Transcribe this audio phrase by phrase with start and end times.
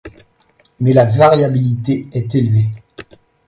[0.79, 2.71] Mais la variabilité est élevée.